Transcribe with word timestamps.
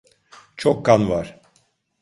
Çok 0.57 0.85
kan 0.85 1.09
var. 1.09 1.39